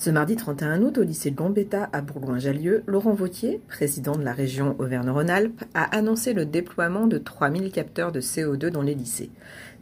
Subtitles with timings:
[0.00, 4.74] Ce mardi 31 août, au lycée Gambetta à Bourgoin-Jallieu, Laurent Vautier, président de la région
[4.78, 9.28] Auvergne-Rhône-Alpes, a annoncé le déploiement de 3000 capteurs de CO2 dans les lycées.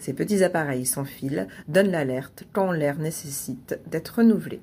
[0.01, 4.59] Ces petits appareils sans fil donnent l'alerte quand l'air nécessite d'être renouvelé.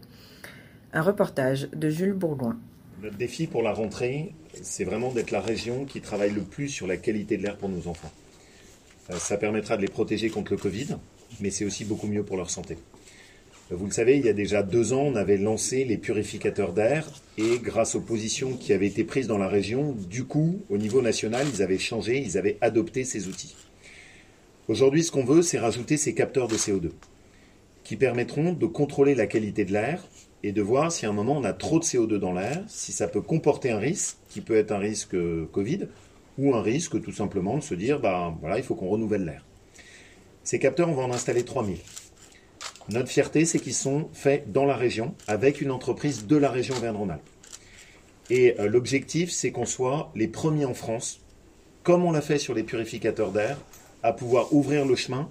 [0.91, 2.59] Un reportage de Jules Bourgoin.
[3.01, 6.85] Notre défi pour la rentrée, c'est vraiment d'être la région qui travaille le plus sur
[6.85, 8.11] la qualité de l'air pour nos enfants.
[9.09, 10.97] Euh, ça permettra de les protéger contre le Covid,
[11.39, 12.77] mais c'est aussi beaucoup mieux pour leur santé.
[13.71, 17.07] Vous le savez, il y a déjà deux ans, on avait lancé les purificateurs d'air
[17.39, 21.01] et grâce aux positions qui avaient été prises dans la région, du coup, au niveau
[21.01, 23.55] national, ils avaient changé, ils avaient adopté ces outils.
[24.67, 26.91] Aujourd'hui, ce qu'on veut, c'est rajouter ces capteurs de CO2
[27.83, 30.07] qui permettront de contrôler la qualité de l'air
[30.43, 32.91] et de voir si à un moment on a trop de CO2 dans l'air, si
[32.91, 35.15] ça peut comporter un risque, qui peut être un risque
[35.51, 35.87] Covid,
[36.37, 39.45] ou un risque tout simplement de se dire, bah voilà, il faut qu'on renouvelle l'air.
[40.43, 41.77] Ces capteurs, on va en installer 3000.
[42.89, 46.75] Notre fierté, c'est qu'ils sont faits dans la région, avec une entreprise de la région
[46.75, 47.29] Auvergne-Rhône-Alpes.
[48.29, 51.21] Et euh, l'objectif, c'est qu'on soit les premiers en France,
[51.83, 53.57] comme on l'a fait sur les purificateurs d'air,
[54.03, 55.29] à pouvoir ouvrir le chemin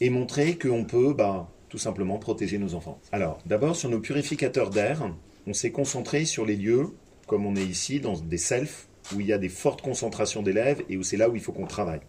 [0.00, 3.00] et montrer qu'on peut bah, tout simplement protéger nos enfants.
[3.10, 5.10] Alors, d'abord, sur nos purificateurs d'air,
[5.48, 6.90] on s'est concentré sur les lieux,
[7.26, 10.82] comme on est ici, dans des selfs, où il y a des fortes concentrations d'élèves
[10.88, 12.00] et où c'est là où il faut qu'on travaille.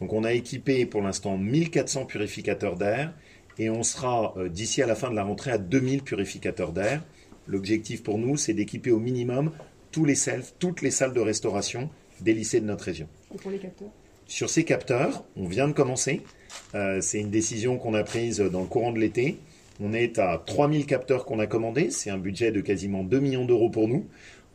[0.00, 3.12] Donc on a équipé pour l'instant 1400 purificateurs d'air
[3.58, 7.02] et on sera euh, d'ici à la fin de la rentrée à 2000 purificateurs d'air.
[7.46, 9.50] L'objectif pour nous, c'est d'équiper au minimum
[9.92, 13.08] tous les selfs, toutes les salles de restauration des lycées de notre région.
[13.34, 13.90] Et pour les capteurs?
[14.26, 16.22] Sur ces capteurs, on vient de commencer.
[16.74, 19.38] Euh, c'est une décision qu'on a prise dans le courant de l'été.
[19.80, 21.90] On est à 3000 capteurs qu'on a commandés.
[21.90, 24.06] C'est un budget de quasiment 2 millions d'euros pour nous.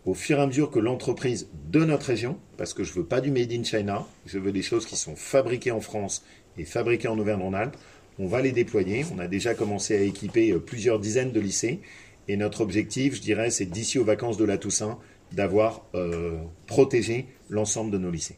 [0.05, 3.05] Au fur et à mesure que l'entreprise de notre région, parce que je ne veux
[3.05, 6.23] pas du made in China, je veux des choses qui sont fabriquées en France
[6.57, 7.77] et fabriquées en Auvergne-Rhône-Alpes,
[8.19, 9.06] on va les déployer.
[9.16, 11.80] On a déjà commencé à équiper euh, plusieurs dizaines de lycées.
[12.28, 15.00] Et notre objectif, je dirais, c'est d'ici aux vacances de la Toussaint,
[15.31, 16.38] d'avoir euh,
[16.68, 18.38] protégé l'ensemble de nos lycées.